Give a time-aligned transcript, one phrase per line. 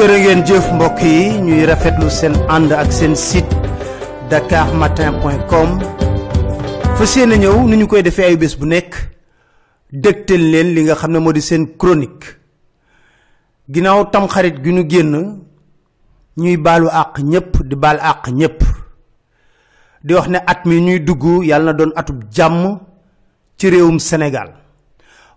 [0.00, 3.52] jërë ngeen jëf mbokk yi ñuy rafetlu seen ànd ak seen site
[4.30, 5.70] dakarmatin.com
[6.96, 8.96] fa seen ñëw ni ñu koy defee ay bés bu nekk
[9.92, 12.24] dëgtal leen li nga xam ne moo di seen chronique
[13.68, 15.12] ginnaaw tam xarit gi ñu génn
[16.36, 18.60] ñuy baalu àq ñëpp di baal àq ñëpp
[20.04, 22.78] di wax ne at mi ñuy dugg yàlla na doon atub jàmm
[23.58, 24.48] ci réewum Sénégal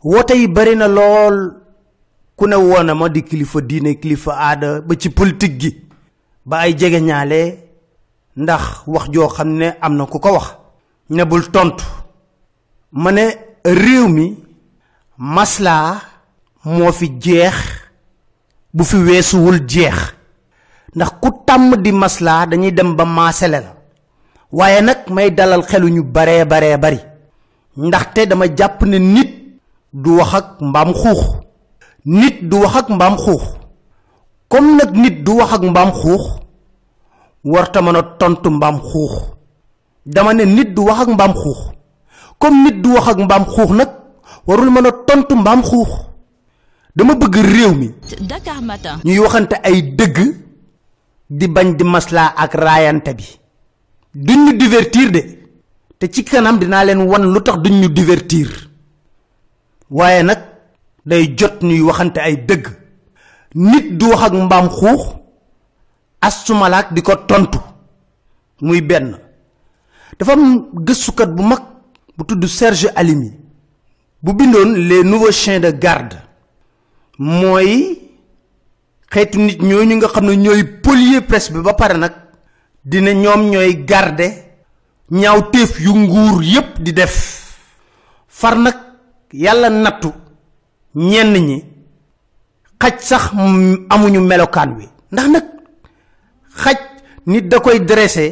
[0.04, 1.63] wote yi bari na lool
[2.38, 5.72] ku ne woona di kilifa diine kilifa aada ba ci politique gi
[6.50, 7.42] ba ay jege ñaale
[8.44, 10.48] ndax wax joo xam ne am na ku ko wax
[11.16, 11.86] ne bul tontu
[13.02, 13.24] ma ne
[13.82, 14.28] réew mi
[15.36, 15.90] maslaa
[16.74, 17.58] moo fi jeex
[18.76, 19.98] bu fi weesuwul jeex
[20.96, 23.72] ndax ku tàmm di maslaa dañuy dem ba maasele la
[24.58, 27.00] waaye nag may dalal xelu ñu baree baree bari
[27.86, 29.32] ndaxte dama jàpp ne nit
[30.04, 31.22] du wax ak mbaam xuux
[32.06, 33.42] nit du wax ak mbaam xuux
[34.50, 36.22] comme nag nit du wax ak mbaam xuux
[37.44, 39.12] warta mën a tontu mbaam xuux
[40.06, 41.72] dama ne nit du wax ak mbaam xuux
[42.40, 43.90] comme nit du wax ak mbaam xuux nag
[44.46, 45.88] warul mën a tontu mbaam xuux
[46.96, 47.90] dama bëgg réew mi
[48.22, 50.18] Dakar Matin ñuy waxante ay dëgg
[51.30, 53.24] di bañ di maslaa ak raayante bi
[54.14, 55.24] duñ ñu divertir de
[56.00, 58.50] te ci kanam dinaa leen wan lu tax duñ ñu divertir
[59.90, 60.53] waaye nag
[61.06, 62.68] day jot ñuy waxante ay dëgg
[63.56, 65.04] nit du wax ak mbaam xuux
[66.22, 67.60] astumalaak di ko tontu
[68.62, 69.18] muy benn
[70.18, 71.60] dafa am gëstukat bu mag
[72.18, 73.32] bu tudd Serge Alimi
[74.22, 76.18] bu bindoon les nouveaux chiens de garde
[77.20, 78.00] mooy
[79.12, 82.14] xeetu nit ñooñu nga xam ne ñooy polluer presse bi ba pare nag
[82.86, 84.28] dina ñoom ñooy garde
[85.12, 87.16] ñaaw téef yu nguur yépp di def
[88.28, 88.76] far nag
[89.34, 90.14] yàlla nattu
[90.96, 91.62] ñenn ñi
[92.80, 93.24] xaj sax
[93.90, 95.46] amuñu melokaan wi ndax nag
[96.64, 96.78] xaj
[97.26, 98.26] nit da koy dressé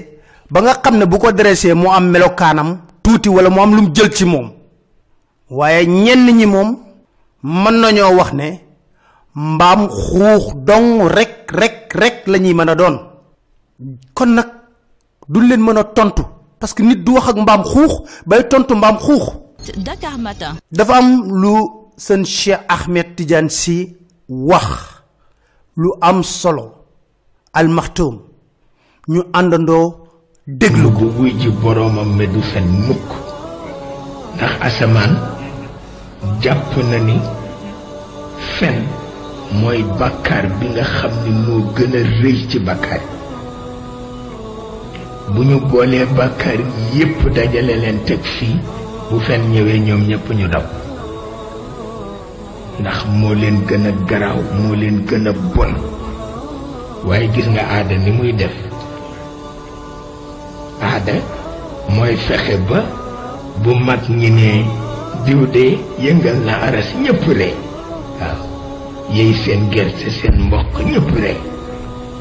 [0.51, 3.81] ba nga xam ne bu ko dressé mu am melokaanam tuuti wala mu am lu
[3.81, 4.47] mu jël ci moom
[5.49, 6.69] waaye ñenn ñi moom
[7.43, 8.47] mën nañoo wax ne
[9.35, 12.95] mbaam xuux dong rek rek rek la ñuy mën a doon
[14.13, 14.47] kon nag
[15.29, 16.21] duñ leen mën a tontu
[16.59, 17.93] parce que nit du wax ak mbaam xuux
[18.27, 19.19] bay tontu mbaam xuux.
[19.77, 20.57] Dakar Matin.
[20.71, 21.09] dafa am
[21.41, 21.80] lu.
[22.01, 23.95] seen Cheikh Ahmed Tidiane si
[24.27, 24.69] wax
[25.77, 26.65] lu am solo
[27.53, 28.15] almaxtuum
[29.13, 29.85] ñu àndandoo
[30.61, 31.31] déglu ko wuy
[31.61, 33.05] boroomam ma du fen mukk
[34.33, 35.11] ndax asamaan
[36.43, 37.15] jàpp na ni
[38.57, 38.77] fen
[39.61, 41.91] mooy bàkkaar bi nga xam ni moo gën
[42.23, 43.01] rëy ci bàkkaar
[45.33, 46.59] bu ñu boolee bàkkaar
[46.97, 48.55] yépp dajale leen teg fii
[49.11, 50.65] bu fen ñëwee ñoom ñépp ñu daw
[52.79, 55.71] ndax moo leen gën a garaaw moo leen gën a bon
[57.07, 58.55] waaye gis nga aada ni muy def
[60.81, 61.15] aada
[61.93, 62.79] mooy fexe ba
[63.61, 64.49] bu mag ñi ne
[65.25, 65.65] diw de
[66.03, 67.53] yëngal na aras ñëpp rey
[68.19, 68.39] waaw
[69.15, 71.37] yéy seen gerte seen mboq ñëpp rey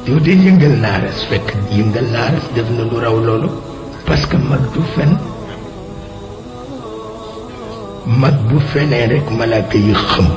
[0.03, 1.47] diw de yëngal na aras fekk
[1.77, 3.49] yëngal na aras def na lu raw loolu
[4.05, 5.11] parce mag du fen
[8.07, 10.27] mat bu fene rek malaka yi xam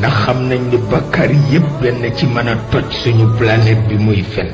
[0.00, 4.24] na xam nañ ni bakkar yépp benn ci mën a toj suñu planète bi muy
[4.36, 4.48] fen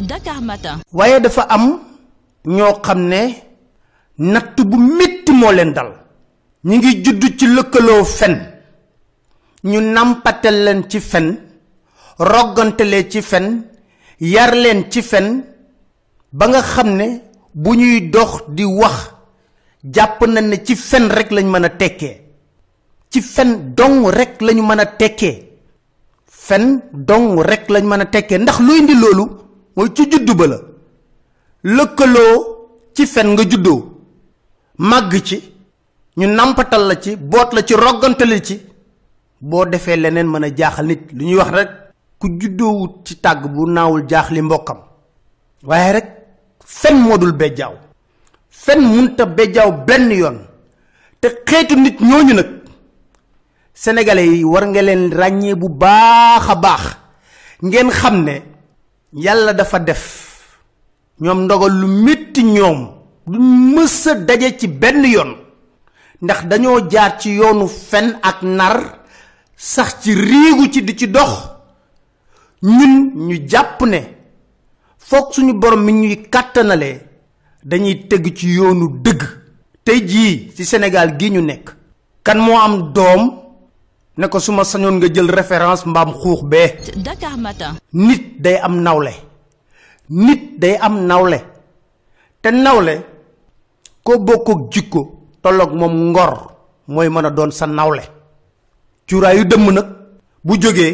[0.00, 1.78] Dakar matin waaye dafa am
[2.44, 3.20] ñoo xam ne
[4.18, 5.90] natt bu métti moo leen dal
[6.64, 8.34] ñi ngi judd ci lëkkaloo fen
[9.70, 11.26] ñu nampatel leen ci fen
[12.18, 13.46] roggantale ci fen
[14.20, 15.26] yar leen ci fen
[16.38, 17.06] ba nga xam ne
[17.54, 18.96] bu ñuy dox di wax
[19.94, 22.16] jàpp nañ ne ci fen rekk lañ mën a tekkee
[23.10, 25.36] ci fen dong rekk lañu mën a tekkee
[26.26, 29.24] fen dong rek lañ mën a tekkee ndax luy indi loolu
[29.76, 30.58] mooy ci juddu ba la
[31.76, 32.46] lëkkaloo
[32.94, 33.80] ci fen nga juddoo
[34.78, 35.36] màgg ci
[36.16, 38.56] ñu nàmpatal la ci boot la ci roggantali ci
[39.40, 41.70] boo defee leneen mën a jaaxal nit lu ñuy wax rekk
[42.18, 44.78] ku juddoowut ci tàgg bu naawul jaaxli mbokkam
[45.62, 46.23] waaye rek
[46.64, 47.74] fen moo dul bejjaaw
[48.48, 50.38] fen munta bejjaaw benn yoon
[51.20, 52.48] te xeetu nit ñooñu nag
[53.74, 56.84] sénégalais yi war nga leen ràññee bu baax a baax
[57.64, 58.34] ngeen xam ne
[59.12, 60.04] yàlla dafa def
[61.20, 62.78] ñoom ndogal lu metti ñoom
[63.26, 63.38] du
[63.74, 65.32] mës a daje ci benn yoon
[66.22, 68.76] ndax dañoo jaar ci yoonu fenn ak nar
[69.56, 71.30] sax ci riigu ci di ci dox
[72.62, 72.94] ñun
[73.26, 74.00] ñu jàpp ne
[75.08, 76.96] fokk suñu borom mi ñuy kàttanalee
[77.64, 79.22] dañuy tëgg ci yoonu dëgg
[79.84, 81.64] tey jii ci sénégal gi ñu nekk
[82.24, 83.22] kan moo am doom
[84.16, 86.70] ne ko suma sañoon nga jël référence mbaam xuux bee
[87.04, 89.12] dakar matin nit day am nawle
[90.10, 91.38] nit day am nawle
[92.42, 92.94] te nawle
[94.02, 95.00] ko bokkoog jikko
[95.42, 96.32] tolloog moom ngor
[96.88, 98.02] mooy mën a doon sa nawle
[99.08, 99.86] cuuraayu dëmm nag
[100.44, 100.92] bu jógee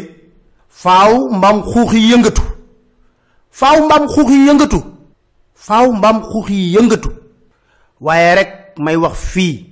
[0.69, 1.57] faaw mbaam
[1.93, 2.40] yi yëngatu
[3.59, 4.79] faaw mbaam xuux yi yëngatu
[5.55, 7.09] faaw mbaam xuux yi yëngatu
[8.01, 9.65] waaye rek may wax fii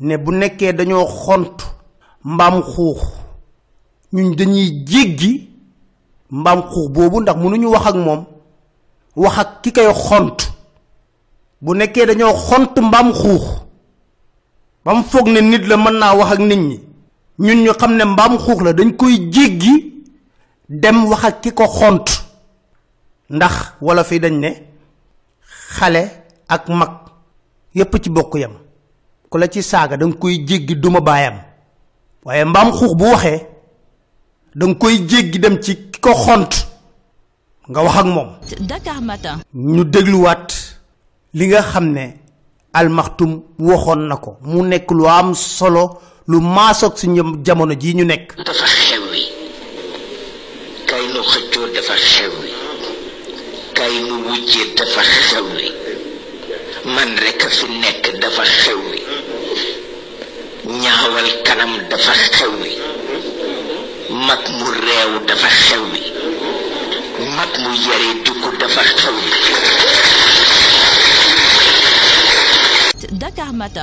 [0.00, 1.58] ne bu nekkee dañoo xont
[2.24, 2.98] mbaam xuux
[4.12, 4.70] ñun dañuy
[7.12, 8.24] ndax mënuñu wax ak moom
[9.16, 10.38] wax ak ki koy xont
[11.62, 13.42] bu nekkee dañoo xont mbaam xuux
[14.84, 16.78] ba mu foog ne nit la mën naa wax ak nit ñi
[17.38, 19.92] ñun ñu xam ne mbaam xuux la dañ koy jéggi
[20.68, 22.13] dem wax ak ki ko xont
[23.30, 24.50] ndax wala fi dañ ne
[25.76, 26.04] xale
[26.48, 26.92] ak mag
[27.74, 28.52] yépp ci bokku yam
[29.30, 31.34] ku la ci saaga da koy jéggi duma bayam,
[32.24, 33.46] waaye mbaam xuux bu waxee
[34.54, 36.52] da koy jéggi dem ci ko xont
[37.68, 38.28] nga wax ak moom
[38.60, 39.82] dakar matin ñu
[40.22, 40.48] wat
[41.34, 42.18] li nga xam ne
[42.74, 47.06] almaxtum waxoon na ko mu nekk lu am solo lu maasoog si
[47.46, 49.04] jamono ji ñu nekk dafa xew
[50.88, 52.32] kay lu xëccoo dafa xew
[53.94, 55.46] mooy mu wujje dafa xew
[56.94, 58.80] man rek fi nekk dafa xew
[60.82, 62.72] ñaawal kanam dafa xew ni
[64.58, 66.00] mu reew dafa xew ni
[67.34, 67.42] mu
[67.86, 69.16] yare dugg dafa xew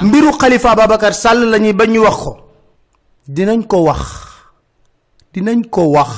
[0.01, 2.33] mbiru khalifa babakar sall lañuy bañu wax ko
[3.27, 4.01] dinañ ko wax
[5.33, 6.11] dinañ ko wax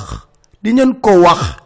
[0.64, 1.63] dinañ ko wax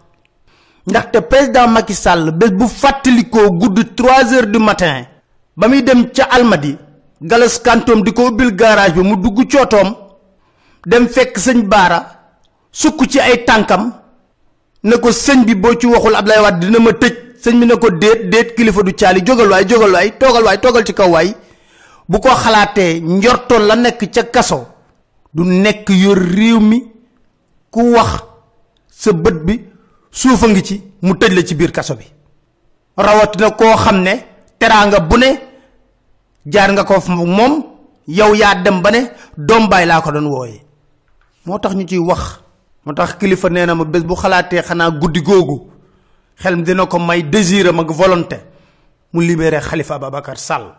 [0.88, 5.04] ndaxte président Macky sàll bés bu fàttalikoo gudd trois heures du matin
[5.56, 6.74] ba muy dem ca Almadi
[7.20, 9.88] Galas Kantoom di ko ubbil garage bi mu dugg cootoom
[10.86, 12.00] dem fekk sëñ Baara
[12.72, 13.92] sukk ci ay tànkam
[14.84, 17.74] ne ko sëñ bi boo ci waxul Abdoulaye Wade dina ma tëj sëñ bi ne
[17.76, 21.10] ko déet déet kilifa du caali jógal waay jógal waay toogal waay toogal ci kaw
[21.12, 21.34] waay
[22.08, 24.66] bu ko xalaatee njortoon la nekk ca kaso
[25.34, 26.78] du nekk yor réew mi
[27.70, 28.10] ku wax
[29.02, 29.54] sa bët bi
[30.10, 32.06] suuf a ngi ci mu tëj la ci biir kaso bi
[32.96, 34.14] rawatina koo xam ne
[34.58, 35.40] teraanga bu ne
[36.46, 37.64] jaar nga ko moom
[38.06, 40.62] yow yaa dem ba ne doom baay laa ko doon wooye
[41.44, 42.40] moo tax ñu ciy wax
[42.84, 45.68] moo tax kilifa nee na ma bés bu xalaatee xanaa guddi googu
[46.42, 48.38] xel dina ko may désir am ak volonté
[49.12, 50.74] mu libéré Khalifa Ababacar sàll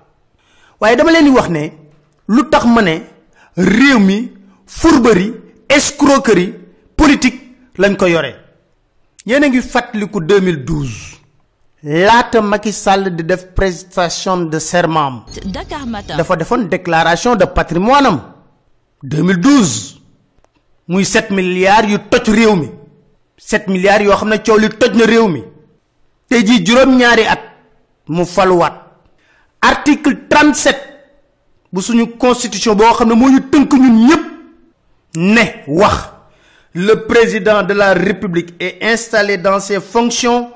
[0.80, 1.72] waaye dama leen wax ne
[2.28, 3.02] lu tax ma ne
[3.58, 4.32] réew mi
[4.66, 5.34] fourberie
[5.70, 6.54] escroquerie
[6.98, 7.42] politique
[7.78, 8.49] lañ ko yore
[9.30, 16.18] yéen a ngi fàttaliku 2012 laata Macky Sall de def prestation de serment Dakar Matin
[16.18, 18.20] dafa defoon déclaration de patrimoine am
[19.02, 20.02] 2012
[20.88, 22.68] muy 7 milliards yu toj réew mi
[23.38, 25.42] 7 milliards yoo xam ne coow li toj na réew mi
[26.30, 27.42] tey jii juróom-ñaari at
[28.08, 28.24] mu
[29.62, 30.76] article 37
[31.72, 34.24] bu suñu constitution boo xam ne moo ñu tënk ñun
[35.16, 36.19] ne wax
[36.74, 40.52] le président de la République est installé dans ses fonctions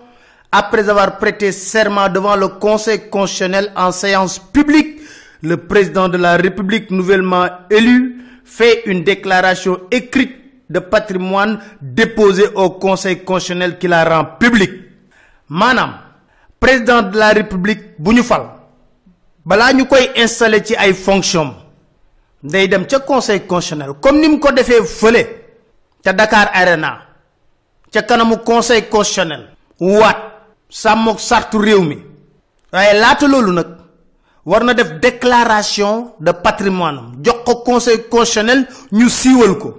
[0.52, 5.00] après avoir prêté serment devant le Conseil constitutionnel en séance publique.
[5.42, 10.36] Le président de la République nouvellement élu fait une déclaration écrite
[10.70, 14.72] de patrimoine déposée au Conseil constitutionnel qui la rend publique.
[15.50, 15.96] Madame,
[16.60, 18.14] président de la République vous
[20.16, 21.56] installé ci fonctions
[22.44, 24.80] dem Conseil constitutionnel comme nous fait.
[25.02, 25.43] voler.
[26.04, 27.02] ca Dakar Arena
[27.92, 29.56] ca kanamu conseil constitutionnel.
[29.80, 30.18] waat
[30.70, 31.98] sàmmook sartu réew mi.
[32.74, 33.68] waaye laata loolu nag
[34.46, 39.70] war na def déclaration de patrimoine jox ko conseil constitutionnel ñu siiwal ko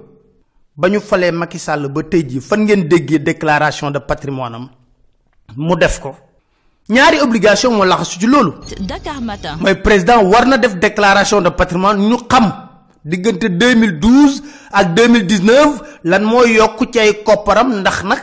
[0.76, 4.58] ba ñu falee Macky Sall ba tey jii fan ngeen déggee déclaration de patrimoine
[5.56, 6.16] mu def ko.
[6.88, 8.54] ñaari obligation moo laxasu ci loolu.
[8.80, 9.56] Dakar Matin.
[9.60, 12.63] mooy président war na def déclaration de patrimoine ñu xam.
[13.06, 14.40] diggante 2012
[14.72, 18.20] ak 2019 lan mooy yokk ci ay kopparam ndax nag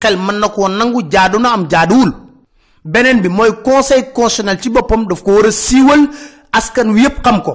[0.00, 2.12] xel mën na koo nangu jaadu na am jaaduwul
[2.84, 6.08] beneen bi mooy conseil constitutionnel ci boppam daf ko war a siiwal
[6.52, 7.54] askan wi yépp xam ko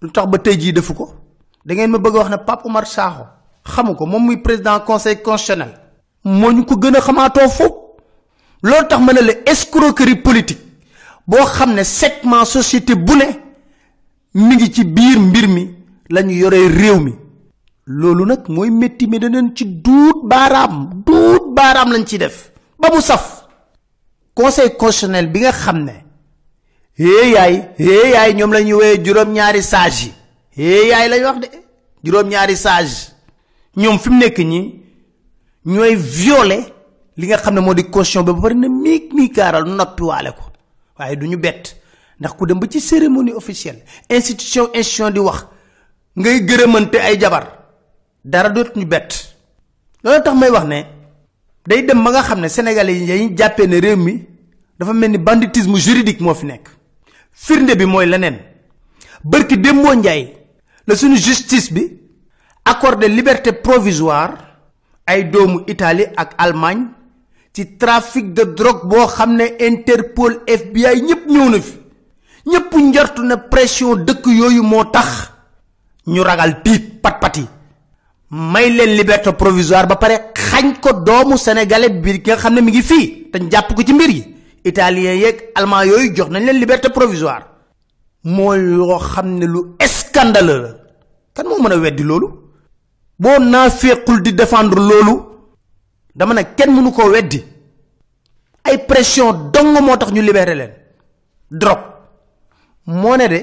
[0.00, 1.08] lu tax ba tey jii defu ko
[1.64, 3.24] da ngeen ma bëgg wax ne Pape Omar Sakho
[3.64, 5.72] xamu ko moom muy président conseil constitutionnel
[6.24, 7.74] moo ñu ko gën a xamaatoo foofu
[8.62, 10.60] loolu tax ma ne la escroquerie politique
[11.28, 13.24] boo xam ne segment société bu ne
[14.34, 15.77] mi ngi ci biir mbir mi
[16.10, 17.12] lañu yoree réew mi
[17.86, 22.50] loolu nag mooy métti mi daneen ci duut baaraam duut baaraam lañ ci def
[22.80, 23.24] ba mu saf
[24.34, 25.94] conseil constitutionnel bi nga xam ne
[26.98, 30.04] hée yaay hée yaay ñoom la ñuy woyee juróom-ñaari sage
[30.56, 31.48] yi hée yaay lañ wax de
[32.04, 32.96] juróom-ñaari sage
[33.76, 34.60] ñoom fi mu nekk ñi
[35.66, 36.64] ñooy violer
[37.18, 40.44] li nga xam ne moo di caution ba bari na miig miig kaaral noppiwaale ko
[40.98, 41.64] waaye du ñu bett
[42.20, 45.40] ndax ku dem ba ci cérémonie officielle institution institution di wax
[46.18, 47.44] ngay gërëmante ay jabar
[48.24, 49.12] dara dootuñu bett
[50.02, 50.78] loolu tax may wax ne
[51.66, 54.24] day dem ba nga xam ne sénégalais yi dañuy jàppee ne réew mi
[54.78, 56.66] dafa mel ni banditisme juridique moo fi nekk
[57.30, 58.36] firnde bi mooy leneen
[59.24, 60.34] bërki moo njaay
[60.86, 61.82] la suñu justice bi
[62.64, 64.32] accordé liberté provisoire
[65.06, 66.86] ay doomu itali ak Allemagne
[67.52, 71.72] ci trafic de drogue boo xam ne Interpol FBI ñëpp ñëw na fi
[72.50, 75.37] ñëpp njartu na pression dëkk yooyu moo tax
[76.12, 77.44] ñu ragal tiit pat pati
[78.30, 82.70] may leen liberté provisoire ba pare xañ ko doomu sénégalais bi nga xam ne mi
[82.72, 84.22] ngi fii te jàpp ko ci mbir yi
[84.64, 87.44] italien yeeg allemand yooyu jox nañ leen liberté provisoire
[88.24, 89.60] mooy loo xam ne lu
[89.96, 90.68] scandale la
[91.34, 92.28] kan moo mën a weddi loolu
[93.20, 95.14] boo naa féqul di défendre loolu
[96.16, 97.38] dama kenn mënu koo weddi
[98.66, 100.70] ay pression dong moo tax ñu libéré leen
[101.50, 101.86] drogue
[102.86, 103.40] moo ne de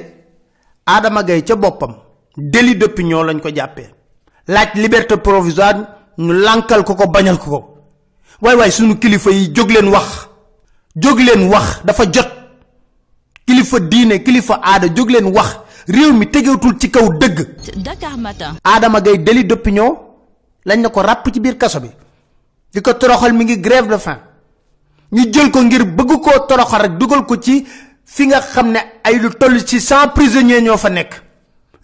[0.87, 1.93] Adama Gaye ca boppam
[2.37, 3.85] délit d'opinion lañ ko jappé
[4.47, 5.75] laaj liberté provisoire
[6.17, 7.77] ñu lankal ko ko bañal ko
[8.41, 10.29] way way suñu kilifa yi jóg leen wax
[11.49, 12.27] wax dafa jot
[13.45, 14.87] kilifa diine kilifa aada
[15.33, 16.13] wax réew
[18.63, 19.97] Adama délit d'opinion
[20.65, 20.83] lañ
[21.33, 21.49] ci bi
[22.99, 24.19] toroxal mi ngi grève de faim
[25.13, 27.65] ñu jël ko ngir bëgg ko toroxal rek ko ci
[28.05, 28.41] fi nga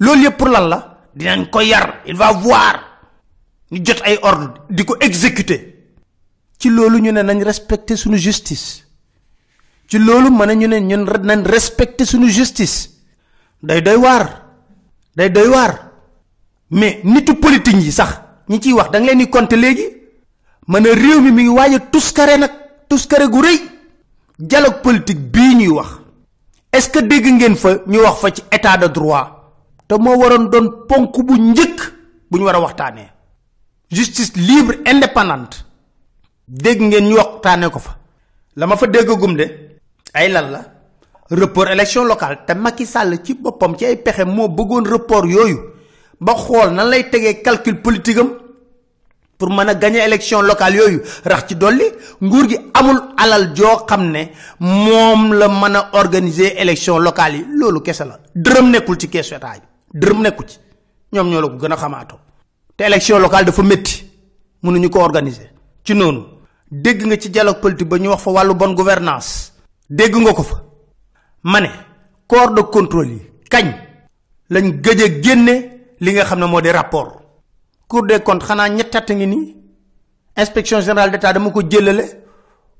[0.01, 2.75] loolu yépp pour lan la dinañ ko yar il va voir
[3.71, 5.93] ñu jot ay ordre di ko exécuter
[6.57, 8.87] ci loolu ñu ne nañ respecter suñu justice
[9.87, 12.89] ci loolu mën ñu ne ñun nañ respecter suñu justice
[13.61, 14.25] day doy waar
[15.15, 15.91] day doy waar
[16.71, 19.85] mais nitu politique yi sax ñi ciy wax da nga leen di compter léegi
[20.67, 22.51] mën réew mi mi ngi waaje tuskare nag
[22.89, 23.61] tuskare gu rëy
[24.39, 25.91] dialogue politique bii ñuy wax
[26.73, 29.40] est ce que dégg ngeen fa ñu wax fa ci état de droit
[29.91, 31.77] te moo waroon doon ponk bu njëkk
[32.31, 33.09] bu ñu war a waxtaanee
[33.89, 35.57] justice libre indépendante
[36.47, 37.97] dégg ngeen ñu waxtaanee ko fa
[38.55, 39.45] la ma fa déggagum de
[40.13, 40.61] ay lan la
[41.39, 45.59] report élection locale te Macky Sall ci boppam ci ay pexe moo bëggoon report yooyu
[46.21, 48.29] ba xool nan lay tegee calcul politique am
[49.37, 51.87] pour mën a gagné élection locale yooyu rax ci dolli
[52.21, 57.45] nguur gi amul alal joo xam ne moom la mën a organiser élection locale yi
[57.59, 60.57] loolu kese la dërëm nekkul ci keesu état bi dërëm nekku ci
[61.13, 62.19] ñoom ñoo la ko gën a xamaatoo
[62.75, 64.05] te élection locale dafa métti
[64.63, 65.51] mënuñu ko organiser
[65.83, 66.23] ci noonu
[66.71, 69.51] dégg nga ci dialogue politique ba ñu wax fa wàllu bon gouvernance
[69.89, 70.63] dégg nga ko fa
[71.43, 71.67] ma ne
[72.27, 73.73] corps de contrôle yi kañ
[74.49, 75.55] lañ gëj a génne
[75.99, 77.21] li nga xam ne moo di rapport
[77.87, 79.55] cour de comptes xanaa ñettat at ngi nii
[80.37, 82.05] inspection générale d'état dama ko jëlale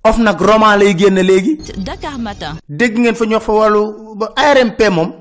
[0.04, 4.16] of nag roman lay génn léegi Dakar Matin dégg ngeen fa ñu wax fa wàllu
[4.16, 5.21] ba ARMP moom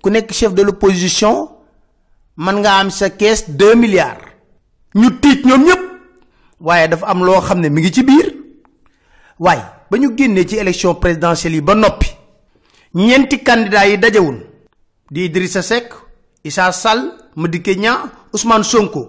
[0.00, 1.34] ku nek chef de l'opposition
[2.44, 4.26] man nga am sa caisse 2 milliards
[5.00, 5.80] ñu tiit ñom ñep
[6.66, 8.28] waye dafa am lo xamne ne mi ngi ci biir
[9.44, 12.08] waaye ba ñu génnee ci élection présidentielle yi ba nopi
[12.94, 14.38] ñenti candidat yi dajewul
[15.12, 15.88] di Idrissa Seck
[16.48, 17.00] Issa Sall
[17.36, 18.02] Madické Niang
[18.32, 19.02] Ousmane Sonko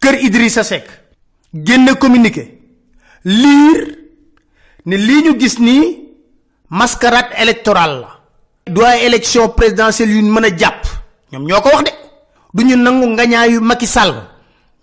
[0.00, 0.86] kër Idrissa Seck
[1.52, 2.44] génn communiqué
[3.24, 3.80] liir
[4.86, 5.76] ne lii ñu gis ni
[6.70, 8.17] mascarade électorale la
[8.68, 10.86] doit élection présidentielle une mën japp
[11.32, 11.90] ñom ñoko wax de
[12.54, 14.14] duñu ñu nangu yu Macky Sall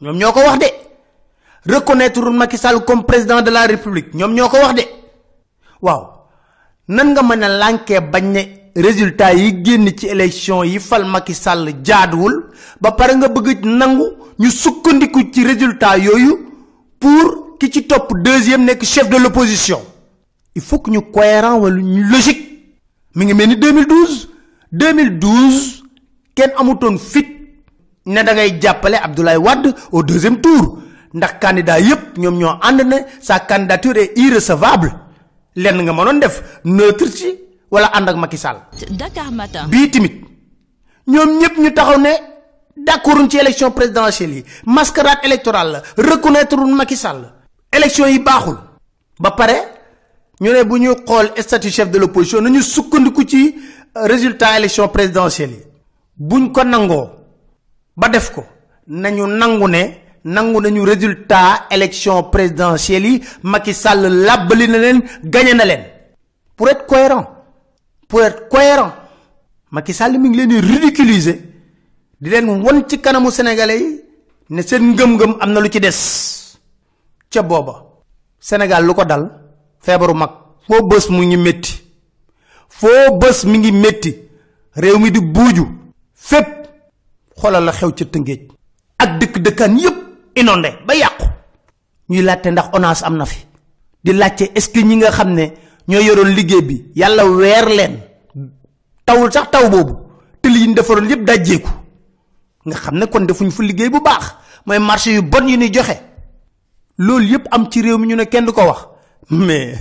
[0.02, 0.70] ñom ñoko wax de
[1.74, 4.84] reconnaître Macky Sall comme président de la république ñom ñoko wax de
[5.82, 6.08] waaw
[6.90, 11.74] nan nga mën lanké bañ né résultat yi génn ci élection yi fal Macky Sall
[11.84, 12.48] jaadul
[12.82, 14.06] ba pare nga bëgg nangu
[14.40, 16.34] ñu sukkandiku ci résultat yoyu
[17.00, 19.82] pour ki ci topp deuxième n'ek chef de l'opposition
[20.56, 22.45] il faut que ñu cohérent wala ñu logique
[23.16, 24.28] mi ngi 2012
[24.72, 25.82] 2012
[26.36, 27.28] Ken amutoon fit
[28.06, 30.80] ne da ngay jappalé Abdoulaye Wade au deuxième tour
[31.14, 34.92] ndax candidat yépp ñom ñoo and né sa candidature est irrecevable
[35.56, 37.40] lenn nga mënon def neutre ci
[37.72, 38.58] wala and ak Macky Sall.
[38.92, 40.22] Dakar Matin bi timit
[41.08, 42.12] ñom ñëpp ñu taxaw ne
[42.76, 47.32] d'accord, ci élection présidentielle mascarade électorale reconnaître Macky Sall
[47.72, 48.58] élection yi baaxul
[49.20, 49.56] ba paré
[50.42, 53.56] ñu ne bu ñu xool statut chef de l'opposition nañu sukkandiku ci
[53.98, 55.56] euh, résultat élection présidentielle
[56.18, 57.10] buñ ko nango
[57.96, 58.44] ba def ko
[58.88, 59.84] nañu nangu ne
[60.26, 65.84] nangu nañu résultat élection présidentielle Macky Sall làbbali na len gagné na len
[66.56, 67.26] pour être cohérent
[68.10, 68.92] pour être cohérent
[69.72, 71.40] Macky Sall mi ngi leen ridiculiser
[72.20, 74.02] di len won ci kanamu sénégalais yi
[74.50, 76.60] ne seen ngëm-ngëm amna lu ci dess
[77.30, 77.76] ca booba
[78.38, 79.45] Sénégal lu ko dal
[79.86, 80.32] febaru mag
[80.66, 81.72] fo beus mu ngi metti
[82.80, 82.90] fo
[83.22, 84.12] beus mi ngi metti
[84.82, 85.66] rew mi di buju
[86.30, 86.48] fep
[87.40, 88.42] xolal la xew ci teungeej
[89.04, 89.98] ak dekk dekkan yep
[90.40, 91.26] inondé ba yàqu
[92.10, 93.46] ñuy latte ndax onas amnafi, fi
[94.06, 95.44] di latte est ce ñi nga xam ne
[95.88, 96.32] yoron yoroon
[96.68, 97.96] bi yalla weer len
[99.06, 99.94] tawul sax taw boobu
[100.42, 101.70] te liñ defaroon yépp dajjeeku
[102.66, 104.26] nga xam kon defuñ fu liggéey bu baax
[104.66, 105.96] moy marché yu bon yu ni joxe
[106.98, 108.82] lool yep am ci rew mi ñu ne kenn wax
[109.30, 109.78] mais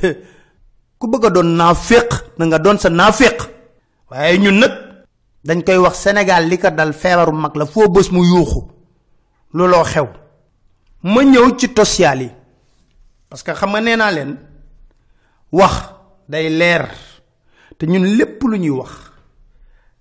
[0.98, 3.38] ku bëgg a doon naaféq na nga doon sa naaféq
[4.10, 4.72] waaye ñun nag
[5.44, 8.60] dañ koy wax Sénégal li ko dal feebaru mag la foo bës mu yuuxu
[9.52, 10.06] looloo xew
[11.04, 12.30] ma ñëw ci social yi
[13.28, 14.32] parce que xam nga nee naa leen
[15.52, 15.74] wax
[16.28, 16.88] day leer
[17.78, 18.92] te ñun lépp lu ñuy wax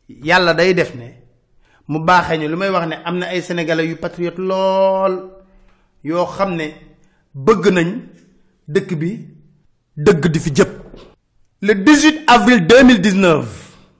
[0.08, 1.20] yàlla day def ne
[1.88, 5.30] mu baaxee ñu lu may wax ne am na ay sénégalais yu patriote lool
[6.04, 6.68] yoo xam ne
[7.36, 7.90] bëgg nañ
[8.68, 9.33] dëkk bi
[9.98, 10.72] deug di fi jëpp
[11.62, 13.48] le 18 avril 2019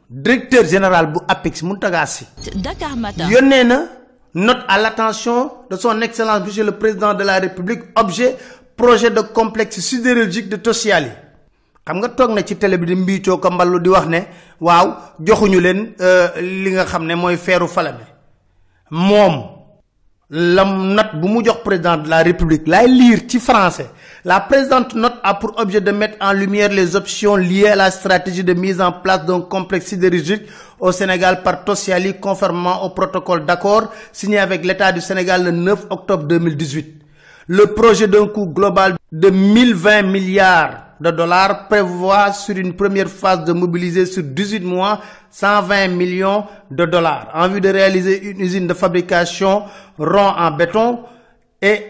[0.10, 2.26] directeur général bu Apex, muntagasi
[2.56, 3.86] Dakar Matin yónnee na
[4.34, 8.36] note à l'attention de son excellence monsieur le président de la république objet
[8.76, 11.12] projet de complexe sidérurgique de tosiali
[11.86, 14.22] xam nga tok na ci télé bi di mbito ko mballu di wax ne
[14.60, 14.88] waaw
[15.22, 15.62] joxuñu
[16.00, 18.06] euh li nga xam moy mooy falame
[18.90, 19.53] mom
[20.36, 23.88] lam note bu mu président de la république l'a lire ci français
[24.26, 27.92] la présente note a pour objet de mettre en lumière les options liées à la
[27.92, 30.44] stratégie de mise en place d'un complexe sidérurgique
[30.80, 35.88] au Sénégal par Tosiali conformément au protocole d'accord signé avec l'État du Sénégal le 9
[35.92, 37.02] octobre 2018
[37.48, 43.44] le projet d'un coût global de 1020 milliards de dollars prévoit sur une première phase
[43.44, 48.68] de mobiliser sur 18 mois 120 millions de dollars en vue de réaliser une usine
[48.68, 49.64] de fabrication
[50.00, 51.00] rond en béton
[51.62, 51.88] et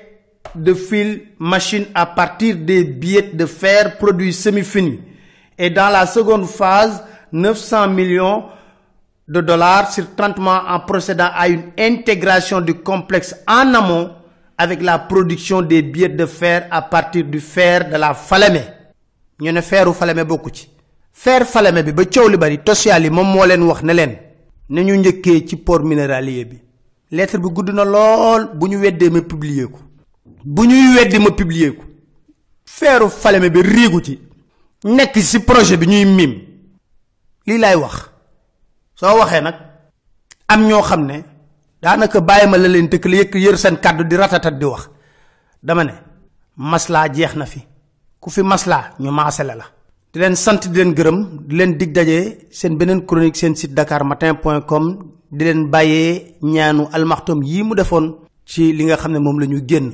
[0.56, 5.00] de fil machine à partir des billets de fer produits semi-finis.
[5.58, 8.44] Et dans la seconde phase, 900 millions
[9.28, 14.12] de dollars sur 30 mois en procédant à une intégration du complexe en amont
[14.58, 18.62] avec la production des billets de fer à partir du fer de la Falémé.
[19.42, 20.68] ñu ne feeru Falémé bokku ci
[21.12, 22.60] feer Falémé bi ba coow li bari
[23.02, 24.16] yi moom moo leen wax ne leen
[24.70, 26.58] ne ñu njëkkee ci port minéralier bi
[27.12, 29.68] lettre bi gudd na lool bu ñu weddee ma publier
[30.46, 31.84] bu ñuy weddi ma publier ko
[32.66, 34.20] feeru Falémé bi riigu ci
[34.86, 36.34] nekk ci projet bi ñuy miim
[37.48, 38.10] lii laay wax
[38.96, 39.56] soo waxee nag
[40.48, 41.22] am ñoo xam ne
[41.82, 44.90] daanaka bàyyi ma la leen tëkk la yëkk yër seen kàddu di ratatat di wax
[45.64, 45.94] dama ne
[46.56, 47.60] maslaa jeex na fi
[48.24, 49.66] ku fi masla ñu maasale la
[50.12, 51.18] di leen sant di leen gërëm
[51.50, 54.84] di leen dig daje seen beneen chronique seen site dakarmatin.com
[55.38, 58.06] di leen bàyyee ñaanu almaxtum yi mu defoon
[58.50, 59.88] ci li nga xam ne moom lañu ñu génn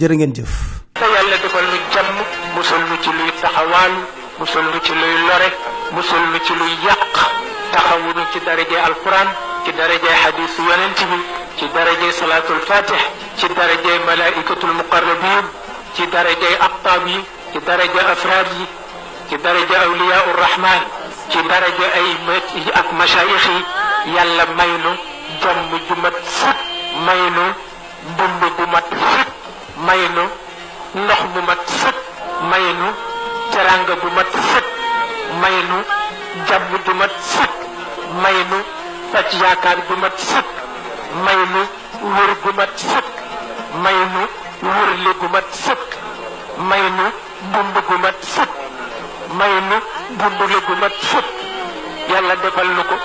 [0.00, 0.52] jërë ngeen jëf
[1.00, 2.16] te yàlla defal lu jàmm
[2.56, 3.92] musal lu ci luy taxawaan
[4.38, 5.50] musal lu ci luy lore
[5.94, 7.02] musal lu ci luy yàq
[7.74, 9.28] taxawuñu ci daraje alquran
[9.64, 11.18] ci daraje xadiis yonent bi
[11.58, 13.02] ci daraje salaatul fatih
[13.38, 15.44] ci daraje malaikatul muqarrabin
[15.94, 17.20] ci daraje aqtaab yi
[17.56, 18.66] ci daraja afraad yi
[19.30, 20.82] ci daraja awliyaa ur rahmaan
[21.30, 22.08] ci daraja ay
[22.80, 23.60] ak masaayix yi
[24.16, 24.92] yàlla may nu
[25.42, 26.16] jàmm ju mat
[27.06, 27.42] may nu
[28.10, 29.30] mbund bu mat sëkk
[29.86, 30.22] may nu
[31.00, 31.98] ndox mu mat sëkk
[32.50, 32.86] may nu
[33.50, 34.30] teranga bu mat
[35.40, 35.76] may nu
[36.48, 37.56] jàmm ju mat sëkk
[38.22, 38.58] may nu
[39.12, 39.94] faj yaakaar bu
[41.24, 41.60] may nu
[42.16, 42.50] wër bu
[45.32, 45.52] mat
[46.58, 47.06] may nu
[47.40, 48.54] dund gu mat sëpp
[49.38, 49.76] may nu
[50.20, 51.26] dund gu mat sëpp
[52.12, 52.96] yàlla defal nu ko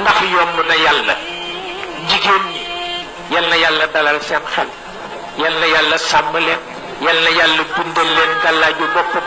[0.00, 1.14] ndax yomb na yàlla
[2.08, 2.62] jigéen ñi
[3.32, 4.68] yal yàlla dalal seen xel
[5.42, 6.60] yal na yàlla sàmm leen
[7.24, 9.24] na yàlla dundal leen gàllaaju boppam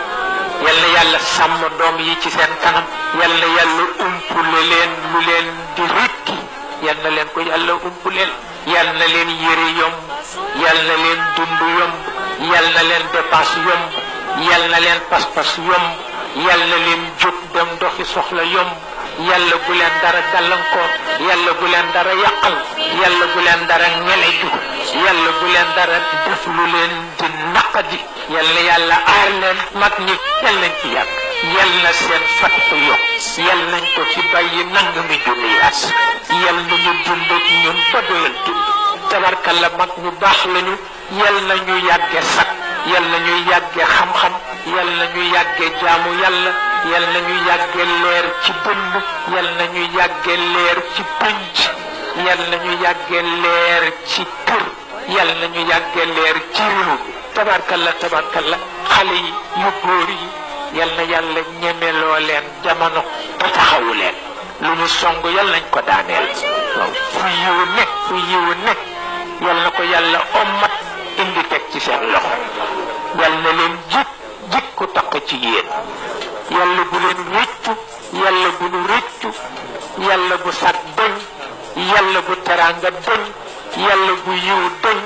[0.65, 2.83] yal yàlla sàmm doom yi ci seen kanam
[3.21, 6.35] yal na yàlla umpule leen lu leen di rikki
[6.85, 8.31] yal leen ko yàlla umpuleel
[8.73, 9.97] yal na leen yére yomb
[10.63, 11.95] yal leen dund yomb
[12.53, 14.08] yal leen dépasse yomb
[14.47, 15.85] yal na leen pas-pas yomb
[16.45, 18.71] yal na leen jóg dem doxi soxla yomb
[19.29, 20.91] yàlla bu leen dara gàllankoor
[21.27, 22.55] yàlla bu leen dara yàqal
[23.01, 24.49] yàlla bu leen dara ñeleju
[25.05, 27.99] yàlla bu leen dara def lu leen di naqadi
[28.33, 31.11] yàlla yàlla aar leen mag ñi yàlla nañ ci yàgg
[31.57, 33.03] yàlla na seen fattu yokk
[33.47, 35.79] yàlla nañ ko ci bàyyi nangami junni at
[36.43, 38.63] yàlla nañu dund ak ñun ba doyal dund
[39.09, 40.75] tabarkalla mag ñu baax lañu
[41.15, 42.47] yal na ñu yàgge sax
[42.85, 44.33] yal na ñu yàgge xam-xam
[44.75, 46.51] yal na ñu yàgge jaamu yàlla
[46.91, 48.91] yal na ñu yàgge leer ci bënn
[49.35, 51.55] yal na ñu yàgge leer ci pënc
[52.25, 54.63] yal na ñu yàgge leer ci kër
[55.15, 56.97] yal na ñu yàgge leer ci réew
[57.33, 58.57] tabarkalla tabarkalla
[58.93, 60.29] xale yi yu góor yi
[60.79, 63.01] yal na yàlla ñemeloo leen jamono
[63.39, 63.47] ba
[63.99, 64.15] leen
[64.61, 66.27] lu ñu song yal nañ ko daaneel
[67.13, 68.81] fu yiwu nekk fu yiwu nekk
[69.41, 70.78] yal ko yàlla ommat
[71.71, 72.43] ci seen loxo
[73.21, 74.07] yal na leen jik
[74.51, 75.67] jik ku taq ci yéen
[76.49, 77.71] yàlla bu leen rëccu
[78.19, 79.29] yàlla bu nu rëccu
[80.07, 81.13] yàlla bu sag doñ
[81.91, 83.21] yàlla bu teraanga doñ
[83.85, 84.97] yàlla bu yiw doñ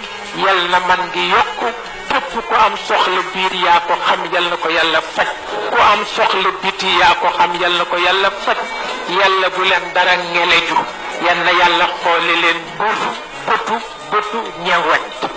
[0.46, 1.68] yàlla na man gi yokku
[2.10, 5.30] képp ku am soxla biir yaa ko xam yàlla na ko yàlla faj
[5.72, 6.50] ku am soxla
[7.92, 8.30] ko yàlla
[9.42, 10.80] na bu leen dara ngeleju
[11.26, 13.08] yal na yàlla xoole leen bëtu
[13.48, 13.76] bëtu
[14.12, 15.32] bëtu ñewent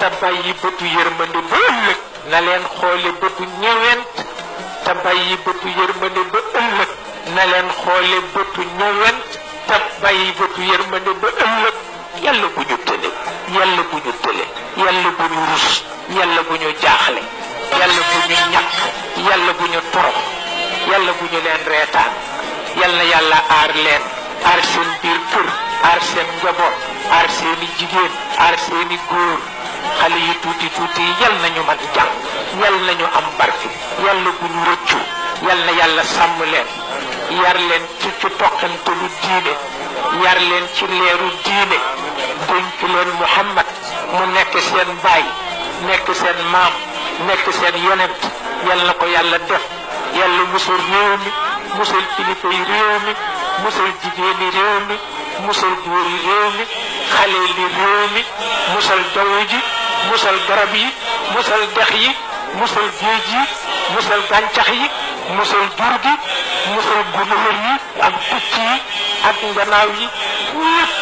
[0.00, 1.98] tabayi bàyyi bëtu yërmande ba ëllëg
[2.30, 4.02] na leen xoole bëtu ñëwent
[4.84, 6.90] tabayi bàyyi bëtu yërmande ba ëllëg
[7.34, 9.18] na leen xoole bëtu ñëwent
[9.68, 11.74] tabayi bàyyi bëtu yërmande ba ëllëg
[12.24, 13.10] yàlla bu ñu tële
[13.56, 14.44] yàlla bu ñu tële
[14.82, 15.66] yàlla bu rus
[16.16, 17.22] yàlla bu ñu jaaxle
[17.78, 18.72] yàlla bu ñu ñàkk
[19.26, 20.18] yàlla bu ñu torox
[20.90, 22.12] yàlla bu ñu leen reetaan
[22.80, 24.02] yàlla yàlla aar leen
[24.50, 25.46] aar seen biir kër
[25.88, 26.76] aar seen njaboot
[27.16, 28.96] aar seeni
[29.98, 32.12] xale yi tuuti tuuti yal nañu man jàng
[32.62, 33.68] yal nañu am barke
[34.06, 34.98] yàlla bu ñu rëccu
[35.46, 36.66] yal na yàlla sàmm leen
[37.42, 39.52] yar leen ci ci toqantalu diine
[40.24, 41.78] yar leen ci leeru diine
[42.48, 43.66] dénk leen muhammad
[44.14, 45.24] mu nekk seen baay
[45.88, 46.72] nekk seen maam
[47.26, 48.16] nekk seen yonent
[48.68, 49.64] yal na ko yàlla def
[50.18, 51.30] yàlla musul réew mi
[51.78, 53.12] musul kilifa yi réew mi
[53.64, 54.96] musul jigéeni réew mi
[55.46, 56.64] musul góor yi réew mi
[57.12, 58.22] xale li réew mi
[58.72, 59.60] musal jaww ji
[60.08, 60.88] musal garab yi
[61.34, 62.10] musal dex yi
[62.58, 63.42] musal géej yi
[63.94, 64.86] musal gàncax yi
[65.36, 66.14] musal jur gi
[66.74, 67.74] musal gunóor yi
[68.06, 68.72] ak picc yi
[69.30, 70.06] ak njanaaw yi
[70.60, 70.92] ñëpp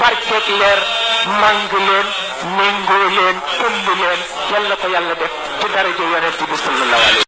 [0.00, 0.80] barkeeg leer
[1.40, 2.06] màng leen
[2.56, 3.36] méngoo leen
[3.66, 4.20] ëmb leen
[4.52, 7.23] yal na ko yàlla def ci daraja yonent bi sallallahu alayhi